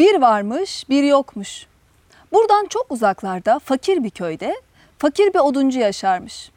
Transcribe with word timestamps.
Bir 0.00 0.20
varmış, 0.20 0.88
bir 0.88 1.02
yokmuş. 1.02 1.66
Buradan 2.32 2.66
çok 2.66 2.86
uzaklarda 2.90 3.58
fakir 3.58 4.04
bir 4.04 4.10
köyde 4.10 4.54
fakir 4.98 5.34
bir 5.34 5.38
oduncu 5.38 5.78
yaşarmış. 5.78 6.50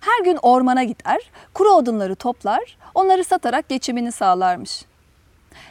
Her 0.00 0.24
gün 0.24 0.38
ormana 0.42 0.84
gider, 0.84 1.30
kuru 1.54 1.68
odunları 1.68 2.14
toplar, 2.14 2.76
onları 2.94 3.24
satarak 3.24 3.68
geçimini 3.68 4.12
sağlarmış. 4.12 4.84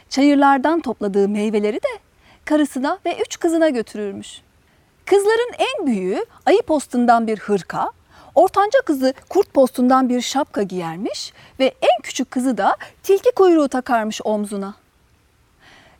Çayırlardan 0.08 0.80
topladığı 0.80 1.28
meyveleri 1.28 1.76
de 1.76 1.98
karısına 2.44 2.98
ve 3.06 3.18
üç 3.26 3.38
kızına 3.38 3.68
götürürmüş. 3.68 4.40
Kızların 5.04 5.52
en 5.58 5.86
büyüğü 5.86 6.26
ayı 6.46 6.62
postundan 6.62 7.26
bir 7.26 7.38
hırka, 7.38 7.90
ortanca 8.34 8.80
kızı 8.86 9.14
kurt 9.28 9.54
postundan 9.54 10.08
bir 10.08 10.20
şapka 10.20 10.62
giyermiş 10.62 11.32
ve 11.60 11.64
en 11.64 12.02
küçük 12.02 12.30
kızı 12.30 12.58
da 12.58 12.76
tilki 13.02 13.30
kuyruğu 13.30 13.68
takarmış 13.68 14.20
omzuna. 14.24 14.85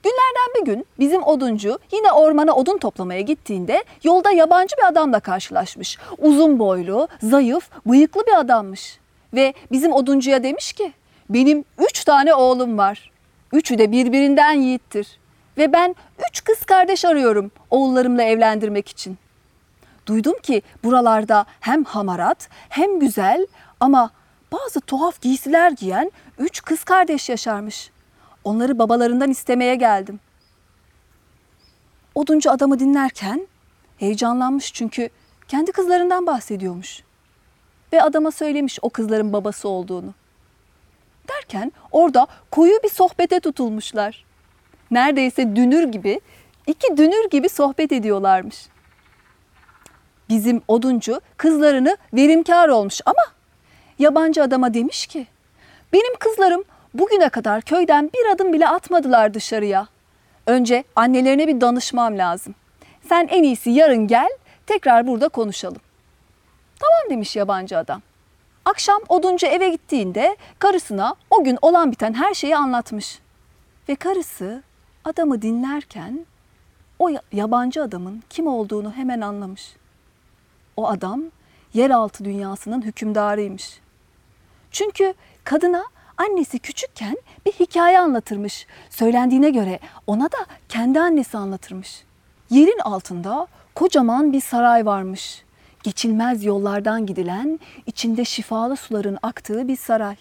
Günlerden 0.07 0.54
bir 0.57 0.73
gün 0.73 0.86
bizim 0.98 1.23
oduncu 1.23 1.79
yine 1.93 2.12
ormana 2.12 2.52
odun 2.52 2.78
toplamaya 2.78 3.20
gittiğinde 3.20 3.84
yolda 4.05 4.30
yabancı 4.30 4.77
bir 4.77 4.88
adamla 4.88 5.20
karşılaşmış. 5.20 5.98
Uzun 6.19 6.59
boylu, 6.59 7.09
zayıf, 7.23 7.70
bıyıklı 7.87 8.27
bir 8.27 8.38
adammış. 8.38 8.98
Ve 9.34 9.55
bizim 9.73 9.92
oduncuya 9.92 10.42
demiş 10.42 10.73
ki 10.73 10.92
benim 11.30 11.64
üç 11.78 12.05
tane 12.05 12.34
oğlum 12.34 12.78
var. 12.78 13.11
Üçü 13.52 13.78
de 13.78 13.92
birbirinden 13.92 14.52
yiğittir. 14.52 15.19
Ve 15.59 15.73
ben 15.73 15.95
üç 16.30 16.45
kız 16.45 16.64
kardeş 16.64 17.05
arıyorum 17.05 17.50
oğullarımla 17.70 18.23
evlendirmek 18.23 18.88
için. 18.88 19.19
Duydum 20.06 20.34
ki 20.42 20.62
buralarda 20.84 21.47
hem 21.61 21.84
hamarat 21.84 22.48
hem 22.69 23.00
güzel 23.00 23.47
ama 23.80 24.11
bazı 24.52 24.80
tuhaf 24.80 25.20
giysiler 25.20 25.70
giyen 25.70 26.12
üç 26.38 26.62
kız 26.62 26.84
kardeş 26.84 27.28
yaşarmış. 27.28 27.95
Onları 28.46 28.78
babalarından 28.78 29.30
istemeye 29.30 29.74
geldim. 29.74 30.20
Oduncu 32.14 32.50
adamı 32.50 32.78
dinlerken 32.78 33.46
heyecanlanmış 33.98 34.72
çünkü 34.72 35.08
kendi 35.48 35.72
kızlarından 35.72 36.27
bahsediyormuş. 36.27 37.03
Ve 37.92 38.03
adama 38.03 38.30
söylemiş 38.30 38.78
o 38.83 38.91
kızların 38.91 39.33
babası 39.33 39.69
olduğunu. 39.69 40.14
Derken 41.28 41.72
orada 41.92 42.27
koyu 42.50 42.78
bir 42.84 42.88
sohbete 42.88 43.41
tutulmuşlar. 43.41 44.25
Neredeyse 44.91 45.56
dünür 45.56 45.84
gibi, 45.84 46.20
iki 46.66 46.97
dünür 46.97 47.31
gibi 47.31 47.48
sohbet 47.48 47.92
ediyorlarmış. 47.92 48.66
Bizim 50.28 50.62
oduncu 50.69 51.20
kızlarını 51.36 51.97
verimkar 52.12 52.69
olmuş 52.69 53.00
ama 53.06 53.22
yabancı 53.98 54.42
adama 54.42 54.75
demiş 54.75 55.06
ki 55.06 55.27
benim 55.92 56.19
kızlarım 56.19 56.64
bugüne 56.98 57.28
kadar 57.28 57.62
köyden 57.62 58.11
bir 58.14 58.33
adım 58.33 58.52
bile 58.52 58.69
atmadılar 58.69 59.34
dışarıya. 59.34 59.89
Önce 60.47 60.84
annelerine 60.97 61.48
bir 61.48 61.61
danışmam 61.61 62.19
lazım. 62.19 62.55
Sen 63.08 63.27
en 63.30 63.42
iyisi 63.42 63.70
yarın 63.70 64.06
gel, 64.06 64.28
tekrar 64.66 65.06
burada 65.06 65.28
konuşalım. 65.28 65.80
Tamam 66.80 67.11
demiş 67.11 67.36
yabancı 67.36 67.78
adam. 67.78 68.03
Akşam 68.64 69.00
oduncu 69.08 69.47
eve 69.47 69.69
gittiğinde 69.69 70.36
karısına 70.58 71.14
o 71.30 71.44
gün 71.44 71.58
olan 71.62 71.92
biten 71.92 72.14
her 72.14 72.34
şeyi 72.34 72.56
anlatmış. 72.56 73.19
Ve 73.88 73.94
karısı 73.94 74.62
adamı 75.05 75.42
dinlerken 75.42 76.27
o 76.98 77.10
yabancı 77.33 77.83
adamın 77.83 78.22
kim 78.31 78.47
olduğunu 78.47 78.92
hemen 78.92 79.20
anlamış. 79.20 79.77
O 80.77 80.88
adam 80.88 81.22
yeraltı 81.75 82.25
dünyasının 82.25 82.83
hükümdarıymış. 82.83 83.81
Çünkü 84.70 85.14
kadına 85.44 85.84
annesi 86.17 86.59
küçükken 86.59 87.17
bir 87.47 87.53
hikaye 87.53 87.98
anlatırmış. 87.98 88.67
Söylendiğine 88.91 89.50
göre 89.50 89.78
ona 90.06 90.25
da 90.25 90.39
kendi 90.69 91.00
annesi 91.00 91.39
anlatırmış. 91.39 92.05
Yerin 92.50 92.78
altında 92.78 93.47
kocaman 93.75 94.33
bir 94.33 94.41
saray 94.41 94.87
varmış. 94.87 95.44
Geçilmez 95.83 96.44
yollardan 96.44 97.06
gidilen, 97.06 97.61
içinde 97.87 98.25
şifalı 98.25 98.77
suların 98.77 99.19
aktığı 99.22 99.69
bir 99.69 99.77
saray. 99.77 100.16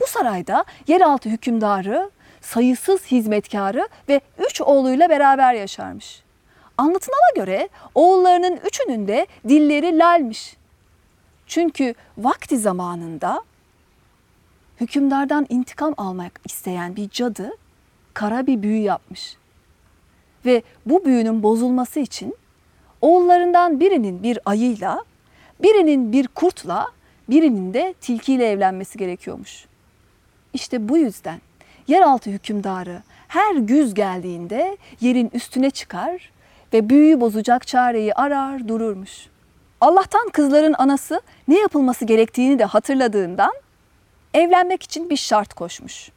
Bu 0.00 0.06
sarayda 0.06 0.64
yeraltı 0.86 1.28
hükümdarı, 1.28 2.10
sayısız 2.40 3.06
hizmetkarı 3.06 3.88
ve 4.08 4.20
üç 4.38 4.60
oğluyla 4.60 5.08
beraber 5.08 5.54
yaşarmış. 5.54 6.22
Anlatılana 6.78 7.30
göre 7.36 7.68
oğullarının 7.94 8.60
üçünün 8.64 9.08
de 9.08 9.26
dilleri 9.48 9.98
lalmiş. 9.98 10.56
Çünkü 11.46 11.94
vakti 12.18 12.58
zamanında 12.58 13.42
hükümdardan 14.80 15.46
intikam 15.48 15.94
almak 15.96 16.40
isteyen 16.44 16.96
bir 16.96 17.10
cadı 17.10 17.50
kara 18.14 18.46
bir 18.46 18.62
büyü 18.62 18.82
yapmış. 18.82 19.36
Ve 20.46 20.62
bu 20.86 21.04
büyünün 21.04 21.42
bozulması 21.42 22.00
için 22.00 22.36
oğullarından 23.00 23.80
birinin 23.80 24.22
bir 24.22 24.38
ayıyla, 24.44 25.04
birinin 25.62 26.12
bir 26.12 26.28
kurtla, 26.28 26.86
birinin 27.28 27.74
de 27.74 27.94
tilkiyle 28.00 28.50
evlenmesi 28.50 28.98
gerekiyormuş. 28.98 29.66
İşte 30.52 30.88
bu 30.88 30.98
yüzden 30.98 31.40
yeraltı 31.88 32.30
hükümdarı 32.30 33.02
her 33.28 33.54
güz 33.54 33.94
geldiğinde 33.94 34.76
yerin 35.00 35.30
üstüne 35.32 35.70
çıkar 35.70 36.30
ve 36.72 36.88
büyüyü 36.88 37.20
bozacak 37.20 37.66
çareyi 37.66 38.14
arar 38.14 38.68
dururmuş. 38.68 39.26
Allah'tan 39.80 40.28
kızların 40.28 40.74
anası 40.78 41.20
ne 41.48 41.58
yapılması 41.58 42.04
gerektiğini 42.04 42.58
de 42.58 42.64
hatırladığından 42.64 43.52
evlenmek 44.34 44.82
için 44.82 45.10
bir 45.10 45.16
şart 45.16 45.54
koşmuş. 45.54 46.10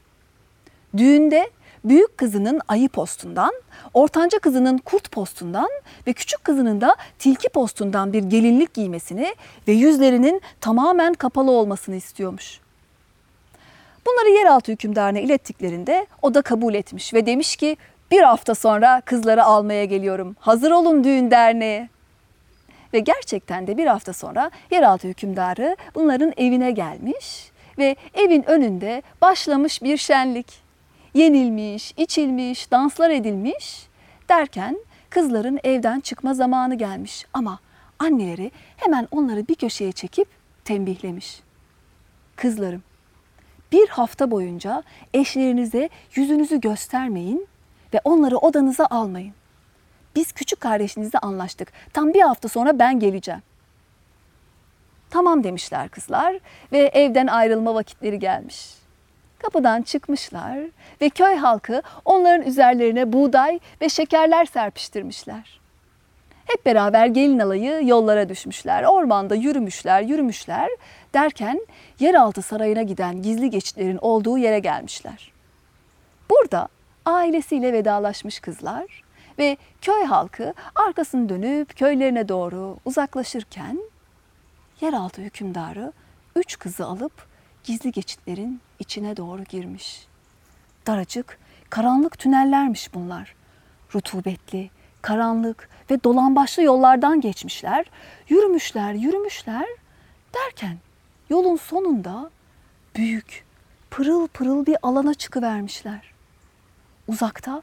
Düğünde 0.97 1.49
büyük 1.83 2.17
kızının 2.17 2.61
ayı 2.67 2.89
postundan, 2.89 3.53
ortanca 3.93 4.39
kızının 4.39 4.77
kurt 4.77 5.11
postundan 5.11 5.69
ve 6.07 6.13
küçük 6.13 6.43
kızının 6.43 6.81
da 6.81 6.95
tilki 7.19 7.49
postundan 7.49 8.13
bir 8.13 8.23
gelinlik 8.23 8.73
giymesini 8.73 9.35
ve 9.67 9.71
yüzlerinin 9.71 10.41
tamamen 10.61 11.13
kapalı 11.13 11.51
olmasını 11.51 11.95
istiyormuş. 11.95 12.59
Bunları 14.05 14.29
yeraltı 14.29 14.71
hükümdarına 14.71 15.19
ilettiklerinde 15.19 16.07
o 16.21 16.33
da 16.33 16.41
kabul 16.41 16.73
etmiş 16.73 17.13
ve 17.13 17.25
demiş 17.25 17.55
ki 17.55 17.77
bir 18.11 18.21
hafta 18.21 18.55
sonra 18.55 19.01
kızları 19.01 19.43
almaya 19.43 19.85
geliyorum. 19.85 20.35
Hazır 20.39 20.71
olun 20.71 21.03
düğün 21.03 21.31
derneğe. 21.31 21.89
Ve 22.93 22.99
gerçekten 22.99 23.67
de 23.67 23.77
bir 23.77 23.87
hafta 23.87 24.13
sonra 24.13 24.51
yeraltı 24.71 25.07
hükümdarı 25.07 25.77
bunların 25.95 26.33
evine 26.37 26.71
gelmiş 26.71 27.51
ve 27.79 27.95
evin 28.13 28.43
önünde 28.49 29.01
başlamış 29.21 29.83
bir 29.83 29.97
şenlik. 29.97 30.69
Yenilmiş, 31.13 31.93
içilmiş, 31.97 32.71
danslar 32.71 33.09
edilmiş 33.09 33.87
derken 34.29 34.77
kızların 35.09 35.59
evden 35.63 35.99
çıkma 35.99 36.33
zamanı 36.33 36.75
gelmiş 36.75 37.25
ama 37.33 37.59
anneleri 37.99 38.51
hemen 38.77 39.07
onları 39.11 39.47
bir 39.47 39.55
köşeye 39.55 39.91
çekip 39.91 40.27
tembihlemiş. 40.65 41.39
Kızlarım, 42.35 42.83
bir 43.71 43.87
hafta 43.87 44.31
boyunca 44.31 44.83
eşlerinize 45.13 45.89
yüzünüzü 46.15 46.61
göstermeyin 46.61 47.47
ve 47.93 48.01
onları 48.03 48.37
odanıza 48.37 48.87
almayın. 48.89 49.33
Biz 50.15 50.31
küçük 50.31 50.59
kardeşinizle 50.59 51.19
anlaştık. 51.19 51.71
Tam 51.93 52.13
bir 52.13 52.21
hafta 52.21 52.49
sonra 52.49 52.79
ben 52.79 52.99
geleceğim. 52.99 53.41
Tamam 55.09 55.43
demişler 55.43 55.89
kızlar 55.89 56.39
ve 56.71 56.77
evden 56.77 57.27
ayrılma 57.27 57.75
vakitleri 57.75 58.19
gelmiş. 58.19 58.69
Kapıdan 59.39 59.81
çıkmışlar 59.81 60.59
ve 61.01 61.09
köy 61.09 61.35
halkı 61.35 61.81
onların 62.05 62.47
üzerlerine 62.47 63.13
buğday 63.13 63.59
ve 63.81 63.89
şekerler 63.89 64.45
serpiştirmişler. 64.45 65.59
Hep 66.45 66.65
beraber 66.65 67.05
gelin 67.05 67.39
alayı 67.39 67.87
yollara 67.87 68.29
düşmüşler. 68.29 68.83
Ormanda 68.83 69.35
yürümüşler, 69.35 70.01
yürümüşler 70.01 70.69
derken 71.13 71.67
yeraltı 71.99 72.41
sarayına 72.41 72.81
giden 72.81 73.21
gizli 73.21 73.49
geçitlerin 73.49 73.97
olduğu 74.01 74.37
yere 74.37 74.59
gelmişler. 74.59 75.31
Burada 76.29 76.67
ailesiyle 77.05 77.73
vedalaşmış 77.73 78.39
kızlar 78.39 79.03
ve 79.39 79.57
köy 79.81 80.03
halkı 80.03 80.53
arkasını 80.75 81.29
dönüp 81.29 81.77
köylerine 81.77 82.29
doğru 82.29 82.77
uzaklaşırken 82.85 83.79
yeraltı 84.81 85.21
hükümdarı 85.21 85.93
üç 86.35 86.59
kızı 86.59 86.85
alıp 86.85 87.27
gizli 87.63 87.91
geçitlerin 87.91 88.61
içine 88.79 89.17
doğru 89.17 89.43
girmiş. 89.43 90.07
Daracık, 90.87 91.39
karanlık 91.69 92.19
tünellermiş 92.19 92.93
bunlar. 92.93 93.35
Rutubetli, 93.95 94.69
karanlık 95.01 95.69
ve 95.91 96.03
dolambaçlı 96.03 96.63
yollardan 96.63 97.21
geçmişler. 97.21 97.85
Yürümüşler, 98.29 98.93
yürümüşler 98.93 99.67
derken 100.35 100.77
yolun 101.29 101.55
sonunda 101.55 102.29
büyük, 102.95 103.45
pırıl 103.91 104.27
pırıl 104.27 104.65
bir 104.65 104.77
alana 104.81 105.13
çıkıvermişler. 105.13 106.13
Uzakta 107.07 107.61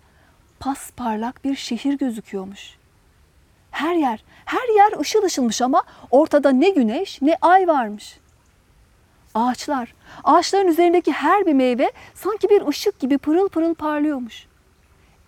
pas 0.61 0.91
parlak 0.91 1.45
bir 1.45 1.57
şehir 1.57 1.99
gözüküyormuş. 1.99 2.77
Her 3.77 3.95
yer, 3.95 4.25
her 4.45 4.77
yer 4.77 5.01
ışıl 5.01 5.23
ışılmış 5.23 5.63
ama 5.63 5.83
ortada 6.11 6.51
ne 6.51 6.71
güneş 6.71 7.23
ne 7.23 7.37
ay 7.41 7.69
varmış. 7.69 8.19
Ağaçlar, 9.35 9.95
ağaçların 10.25 10.69
üzerindeki 10.69 11.13
her 11.13 11.47
bir 11.47 11.53
meyve 11.53 11.93
sanki 12.15 12.49
bir 12.49 12.67
ışık 12.67 12.99
gibi 13.01 13.19
pırıl 13.19 13.49
pırıl 13.49 13.75
parlıyormuş. 13.75 14.47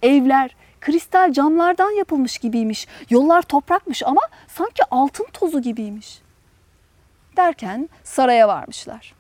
Evler 0.03 0.57
kristal 0.81 1.33
camlardan 1.33 1.91
yapılmış 1.91 2.39
gibiymiş. 2.39 2.87
Yollar 3.11 3.43
toprakmış 3.43 4.03
ama 4.03 4.21
sanki 4.49 4.83
altın 4.91 5.27
tozu 5.33 5.63
gibiymiş. 5.63 6.19
Derken 7.37 7.89
saraya 8.05 8.49
varmışlar. 8.49 9.15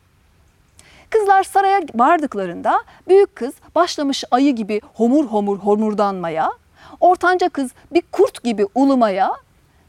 Kızlar 1.10 1.42
saraya 1.42 1.80
vardıklarında 1.94 2.82
büyük 3.08 3.36
kız 3.36 3.54
başlamış 3.74 4.24
ayı 4.30 4.54
gibi 4.54 4.80
homur 4.94 5.24
homur 5.24 5.58
homurdanmaya, 5.58 6.50
ortanca 7.00 7.48
kız 7.48 7.70
bir 7.92 8.02
kurt 8.12 8.44
gibi 8.44 8.66
ulumaya, 8.74 9.32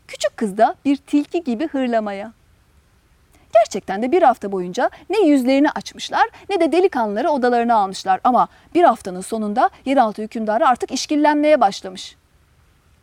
küçük 0.08 0.38
kız 0.38 0.58
da 0.58 0.76
bir 0.86 0.98
tilki 0.98 1.44
gibi 1.44 1.68
hırlamaya. 1.68 2.34
Gerçekten 3.54 4.02
de 4.02 4.12
bir 4.12 4.24
hafta 4.24 4.52
boyunca 4.52 4.90
ne 5.10 5.20
yüzlerini 5.20 5.72
açmışlar 5.72 6.30
ne 6.50 6.60
de 6.60 6.72
delikanlıları 6.72 7.30
odalarına 7.30 7.76
almışlar. 7.76 8.20
Ama 8.24 8.48
bir 8.76 8.84
haftanın 8.84 9.22
sonunda 9.22 9.70
yeraltı 9.86 10.22
hükümdarı 10.22 10.68
artık 10.68 10.92
işkillenmeye 10.92 11.62
başlamış. 11.62 12.16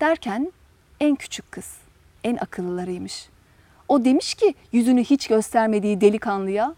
Derken 0.01 0.53
en 1.01 1.17
küçük 1.17 1.53
kız, 1.53 1.77
en 2.25 2.37
akıllılarıymış. 2.37 3.29
O 3.89 4.05
demiş 4.05 4.35
ki 4.35 4.55
yüzünü 4.73 5.05
hiç 5.05 5.27
göstermediği 5.27 6.01
delikanlıya, 6.01 6.75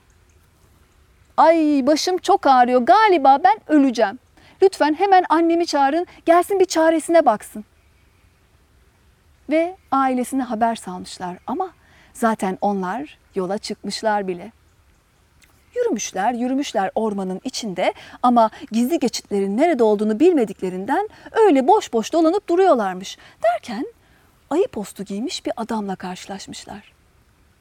Ay 1.38 1.82
başım 1.86 2.18
çok 2.18 2.46
ağrıyor 2.46 2.80
galiba 2.80 3.38
ben 3.44 3.58
öleceğim. 3.66 4.18
Lütfen 4.62 4.94
hemen 4.94 5.24
annemi 5.28 5.66
çağırın 5.66 6.06
gelsin 6.26 6.60
bir 6.60 6.64
çaresine 6.64 7.26
baksın. 7.26 7.64
Ve 9.50 9.76
ailesine 9.90 10.42
haber 10.42 10.74
salmışlar 10.74 11.38
ama 11.46 11.70
zaten 12.12 12.58
onlar 12.60 13.18
yola 13.34 13.58
çıkmışlar 13.58 14.28
bile. 14.28 14.52
Yürümüşler, 15.76 16.32
yürümüşler 16.32 16.90
ormanın 16.94 17.40
içinde 17.44 17.94
ama 18.22 18.50
gizli 18.72 18.98
geçitlerin 18.98 19.56
nerede 19.56 19.82
olduğunu 19.82 20.20
bilmediklerinden 20.20 21.08
öyle 21.32 21.68
boş 21.68 21.92
boş 21.92 22.12
dolanıp 22.12 22.48
duruyorlarmış. 22.48 23.18
Derken 23.42 23.86
ayı 24.50 24.68
postu 24.68 25.04
giymiş 25.04 25.46
bir 25.46 25.52
adamla 25.56 25.96
karşılaşmışlar. 25.96 26.92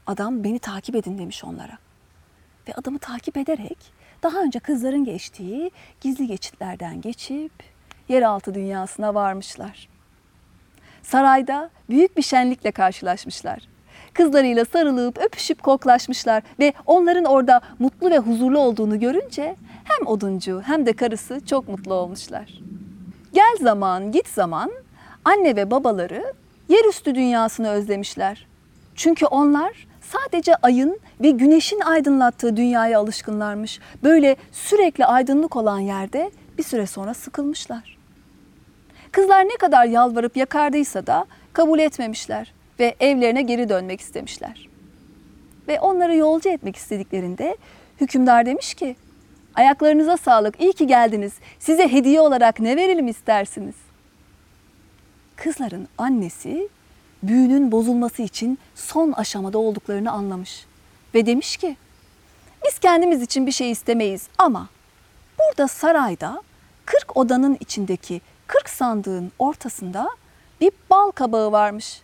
Adam 0.07 0.43
beni 0.43 0.59
takip 0.59 0.95
edin 0.95 1.17
demiş 1.17 1.43
onlara. 1.43 1.77
Ve 2.67 2.73
adamı 2.73 2.99
takip 2.99 3.37
ederek 3.37 3.77
daha 4.23 4.41
önce 4.41 4.59
kızların 4.59 5.05
geçtiği 5.05 5.71
gizli 6.01 6.27
geçitlerden 6.27 7.01
geçip 7.01 7.51
yeraltı 8.09 8.53
dünyasına 8.53 9.15
varmışlar. 9.15 9.89
Sarayda 11.03 11.69
büyük 11.89 12.17
bir 12.17 12.21
şenlikle 12.21 12.71
karşılaşmışlar. 12.71 13.59
Kızlarıyla 14.13 14.65
sarılıp 14.65 15.17
öpüşüp 15.17 15.63
koklaşmışlar 15.63 16.43
ve 16.59 16.73
onların 16.85 17.25
orada 17.25 17.61
mutlu 17.79 18.09
ve 18.09 18.17
huzurlu 18.17 18.59
olduğunu 18.59 18.99
görünce 18.99 19.55
hem 19.83 20.07
oduncu 20.07 20.61
hem 20.65 20.85
de 20.85 20.93
karısı 20.93 21.45
çok 21.45 21.67
mutlu 21.67 21.93
olmuşlar. 21.93 22.59
Gel 23.33 23.55
zaman 23.61 24.11
git 24.11 24.27
zaman 24.27 24.71
anne 25.25 25.55
ve 25.55 25.71
babaları 25.71 26.33
yerüstü 26.69 27.15
dünyasını 27.15 27.69
özlemişler. 27.69 28.47
Çünkü 28.95 29.25
onlar 29.25 29.86
sadece 30.11 30.55
ayın 30.55 30.99
ve 31.21 31.29
güneşin 31.29 31.79
aydınlattığı 31.79 32.57
dünyaya 32.57 32.99
alışkınlarmış. 32.99 33.79
Böyle 34.03 34.35
sürekli 34.51 35.05
aydınlık 35.05 35.55
olan 35.55 35.79
yerde 35.79 36.31
bir 36.57 36.63
süre 36.63 36.87
sonra 36.87 37.13
sıkılmışlar. 37.13 37.97
Kızlar 39.11 39.45
ne 39.45 39.57
kadar 39.59 39.85
yalvarıp 39.85 40.37
yakardıysa 40.37 41.07
da 41.07 41.25
kabul 41.53 41.79
etmemişler 41.79 42.53
ve 42.79 42.95
evlerine 42.99 43.41
geri 43.41 43.69
dönmek 43.69 44.01
istemişler. 44.01 44.69
Ve 45.67 45.79
onları 45.79 46.15
yolcu 46.15 46.49
etmek 46.49 46.75
istediklerinde 46.75 47.57
hükümdar 48.01 48.45
demiş 48.45 48.73
ki 48.73 48.95
ayaklarınıza 49.55 50.17
sağlık 50.17 50.61
iyi 50.61 50.73
ki 50.73 50.87
geldiniz 50.87 51.33
size 51.59 51.91
hediye 51.91 52.21
olarak 52.21 52.59
ne 52.59 52.75
verelim 52.75 53.07
istersiniz? 53.07 53.75
Kızların 55.35 55.87
annesi 55.97 56.69
büyünün 57.23 57.71
bozulması 57.71 58.21
için 58.21 58.59
son 58.75 59.11
aşamada 59.11 59.57
olduklarını 59.57 60.11
anlamış 60.11 60.65
ve 61.13 61.25
demiş 61.25 61.57
ki 61.57 61.77
biz 62.65 62.79
kendimiz 62.79 63.21
için 63.21 63.47
bir 63.47 63.51
şey 63.51 63.71
istemeyiz 63.71 64.27
ama 64.37 64.67
burada 65.39 65.67
sarayda 65.67 66.41
40 66.85 67.17
odanın 67.17 67.57
içindeki 67.59 68.21
40 68.47 68.69
sandığın 68.69 69.31
ortasında 69.39 70.09
bir 70.61 70.71
bal 70.89 71.11
kabağı 71.11 71.51
varmış. 71.51 72.01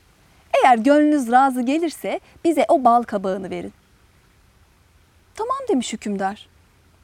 Eğer 0.54 0.78
gönlünüz 0.78 1.32
razı 1.32 1.62
gelirse 1.62 2.20
bize 2.44 2.66
o 2.70 2.84
bal 2.84 3.04
kabağını 3.04 3.50
verin. 3.50 3.74
Tamam 5.36 5.58
demiş 5.70 5.94
hükümdar. 5.94 6.48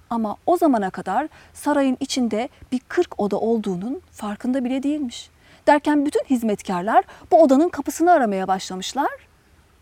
Ama 0.09 0.37
o 0.45 0.57
zamana 0.57 0.89
kadar 0.89 1.27
sarayın 1.53 1.97
içinde 1.99 2.49
bir 2.71 2.79
40 2.87 3.19
oda 3.19 3.39
olduğunun 3.39 4.01
farkında 4.11 4.63
bile 4.63 4.83
değilmiş. 4.83 5.29
Derken 5.69 6.05
bütün 6.05 6.23
hizmetkarlar 6.23 7.05
bu 7.31 7.43
odanın 7.43 7.69
kapısını 7.69 8.11
aramaya 8.11 8.47
başlamışlar 8.47 9.27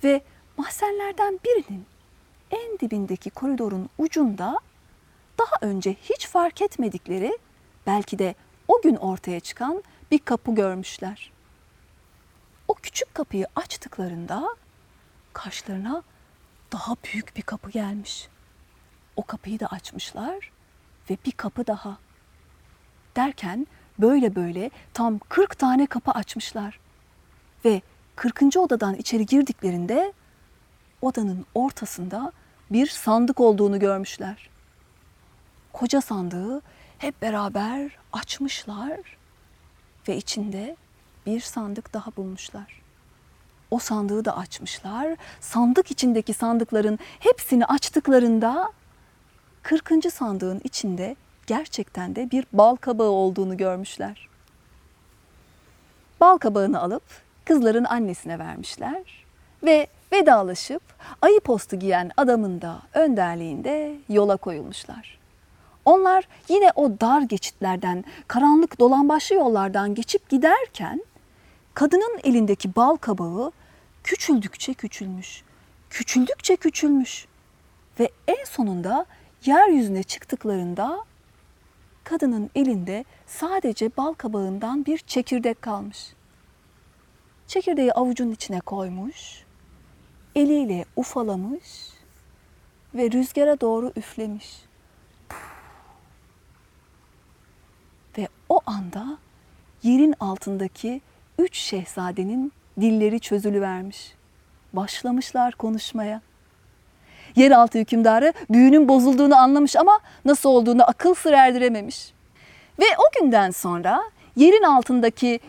ve 0.04 0.22
mahzenlerden 0.58 1.40
birinin 1.46 1.86
en 2.52 2.80
dibindeki 2.80 3.30
koridorun 3.30 3.90
ucunda 3.98 4.60
daha 5.40 5.68
önce 5.70 5.94
hiç 5.94 6.28
fark 6.28 6.62
etmedikleri 6.62 7.38
belki 7.86 8.20
de 8.20 8.36
o 8.68 8.82
gün 8.82 8.96
ortaya 8.96 9.40
çıkan 9.40 9.84
bir 10.12 10.20
kapı 10.20 10.56
görmüşler. 10.56 11.32
O 12.68 12.74
küçük 12.74 13.16
kapıyı 13.16 13.48
açtıklarında 13.56 14.56
karşılarına 15.34 16.04
daha 16.72 16.96
büyük 16.96 17.36
bir 17.36 17.42
kapı 17.42 17.72
gelmiş. 17.72 18.28
O 19.16 19.24
kapıyı 19.24 19.60
da 19.60 19.68
açmışlar 19.68 20.52
ve 21.10 21.18
bir 21.26 21.32
kapı 21.32 21.68
daha. 21.68 21.98
Derken 23.16 23.68
böyle 24.00 24.36
böyle 24.36 24.72
tam 24.94 25.20
40 25.20 25.60
tane 25.60 25.86
kapı 25.86 26.12
açmışlar. 26.12 26.80
Ve 27.66 27.82
40. 28.16 28.58
odadan 28.58 28.96
içeri 28.96 29.26
girdiklerinde 29.26 30.14
odanın 31.02 31.46
ortasında 31.56 32.32
bir 32.72 32.88
sandık 32.88 33.40
olduğunu 33.40 33.80
görmüşler. 33.80 34.50
Koca 35.74 36.02
sandığı 36.02 36.62
hep 36.98 37.22
beraber 37.22 37.98
açmışlar 38.14 39.00
ve 40.08 40.18
içinde 40.18 40.76
bir 41.26 41.40
sandık 41.40 41.94
daha 41.94 42.16
bulmuşlar. 42.16 42.82
O 43.72 43.80
sandığı 43.80 44.26
da 44.26 44.38
açmışlar. 44.38 45.18
Sandık 45.40 45.92
içindeki 45.92 46.34
sandıkların 46.34 47.00
hepsini 47.20 47.66
açtıklarında 47.66 48.72
40. 49.64 50.14
sandığın 50.14 50.62
içinde 50.64 51.16
gerçekten 51.48 52.16
de 52.16 52.32
bir 52.32 52.46
bal 52.54 52.76
kabağı 52.76 53.10
olduğunu 53.10 53.58
görmüşler. 53.58 54.30
Bal 56.20 56.38
kabağını 56.38 56.82
alıp 56.82 57.04
kızların 57.46 57.84
annesine 57.84 58.40
vermişler 58.40 59.26
ve 59.64 59.88
vedalaşıp 60.12 60.82
ayı 61.22 61.40
postu 61.40 61.80
giyen 61.80 62.12
adamın 62.18 62.62
da 62.62 62.82
önderliğinde 62.94 63.96
yola 64.10 64.38
koyulmuşlar. 64.38 65.18
Onlar 65.86 66.28
yine 66.50 66.72
o 66.76 67.00
dar 67.02 67.22
geçitlerden, 67.22 68.04
karanlık 68.28 68.80
dolambaçlı 68.80 69.36
yollardan 69.36 69.96
geçip 69.96 70.30
giderken 70.30 71.02
kadının 71.74 72.20
elindeki 72.24 72.76
bal 72.76 72.96
kabağı 72.96 73.52
küçüldükçe 74.04 74.74
küçülmüş, 74.74 75.44
küçüldükçe 75.90 76.56
küçülmüş 76.56 77.28
ve 78.00 78.10
en 78.28 78.46
sonunda 78.46 79.06
yeryüzüne 79.46 80.04
çıktıklarında 80.04 81.06
kadının 82.08 82.50
elinde 82.56 83.06
sadece 83.26 83.98
bal 83.98 84.14
kabağından 84.14 84.86
bir 84.86 84.98
çekirdek 84.98 85.62
kalmış. 85.62 86.14
Çekirdeği 87.48 87.94
avucun 87.94 88.32
içine 88.32 88.60
koymuş, 88.60 89.44
eliyle 90.36 90.86
ufalamış 90.96 91.64
ve 92.94 93.12
rüzgara 93.12 93.62
doğru 93.62 93.92
üflemiş. 93.96 94.62
Ve 98.18 98.28
o 98.50 98.62
anda 98.66 99.18
yerin 99.84 100.14
altındaki 100.20 101.02
üç 101.40 101.58
şehzadenin 101.58 102.52
dilleri 102.82 103.20
çözülüvermiş. 103.20 104.14
Başlamışlar 104.74 105.56
konuşmaya. 105.56 106.22
Yeraltı 107.38 107.80
hükümdarı 107.80 108.34
büyünün 108.50 108.88
bozulduğunu 108.88 109.36
anlamış 109.36 109.76
ama 109.76 110.00
nasıl 110.26 110.50
olduğunu 110.50 110.90
akıl 110.90 111.14
sır 111.14 111.34
erdirememiş. 111.34 112.14
Ve 112.80 112.86
o 112.98 113.22
günden 113.22 113.52
sonra 113.52 114.02
yerin 114.36 114.64
altındaki 114.64 115.40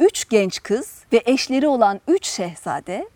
üç 0.00 0.28
genç 0.28 0.62
kız 0.62 1.04
ve 1.12 1.22
eşleri 1.26 1.68
olan 1.68 2.00
üç 2.08 2.26
şehzade 2.26 3.08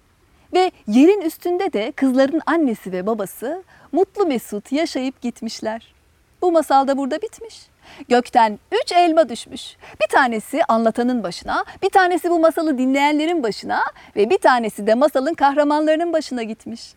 ve 0.54 0.70
yerin 0.86 1.20
üstünde 1.20 1.72
de 1.72 1.92
kızların 1.92 2.40
annesi 2.46 2.92
ve 2.92 3.06
babası 3.06 3.62
mutlu 3.92 4.26
mesut 4.26 4.72
yaşayıp 4.72 5.20
gitmişler. 5.20 5.94
Bu 6.42 6.52
masal 6.52 6.88
da 6.88 6.98
burada 6.98 7.22
bitmiş. 7.22 7.66
Gökten 8.08 8.58
üç 8.82 8.92
elma 8.92 9.28
düşmüş. 9.28 9.76
Bir 10.02 10.08
tanesi 10.08 10.64
anlatanın 10.64 11.22
başına, 11.22 11.64
bir 11.82 11.90
tanesi 11.90 12.30
bu 12.30 12.40
masalı 12.40 12.78
dinleyenlerin 12.78 13.42
başına 13.42 13.80
ve 14.16 14.30
bir 14.30 14.38
tanesi 14.38 14.86
de 14.86 14.94
masalın 14.94 15.34
kahramanlarının 15.34 16.12
başına 16.12 16.42
gitmiş. 16.42 16.94